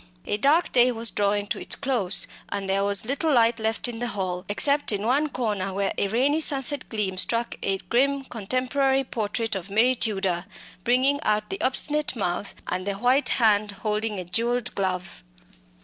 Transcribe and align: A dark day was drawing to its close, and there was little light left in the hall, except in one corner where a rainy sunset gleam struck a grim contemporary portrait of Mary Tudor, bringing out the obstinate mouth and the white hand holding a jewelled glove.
A 0.25 0.37
dark 0.37 0.71
day 0.71 0.91
was 0.91 1.11
drawing 1.11 1.45
to 1.45 1.59
its 1.59 1.75
close, 1.75 2.25
and 2.49 2.67
there 2.67 2.83
was 2.83 3.05
little 3.05 3.31
light 3.31 3.59
left 3.59 3.87
in 3.87 3.99
the 3.99 4.07
hall, 4.07 4.45
except 4.49 4.91
in 4.91 5.05
one 5.05 5.29
corner 5.29 5.73
where 5.75 5.93
a 5.95 6.07
rainy 6.07 6.39
sunset 6.39 6.89
gleam 6.89 7.17
struck 7.17 7.53
a 7.61 7.77
grim 7.77 8.23
contemporary 8.23 9.03
portrait 9.03 9.53
of 9.55 9.69
Mary 9.69 9.93
Tudor, 9.93 10.45
bringing 10.83 11.21
out 11.21 11.51
the 11.51 11.61
obstinate 11.61 12.15
mouth 12.15 12.55
and 12.65 12.87
the 12.87 12.95
white 12.95 13.29
hand 13.37 13.73
holding 13.83 14.17
a 14.17 14.25
jewelled 14.25 14.73
glove. 14.73 15.21